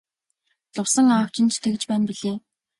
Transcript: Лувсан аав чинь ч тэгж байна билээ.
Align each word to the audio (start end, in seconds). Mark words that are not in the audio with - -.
Лувсан 0.75 1.07
аав 1.15 1.29
чинь 1.35 1.51
ч 1.53 1.55
тэгж 1.63 1.81
байна 1.87 2.05
билээ. 2.09 2.37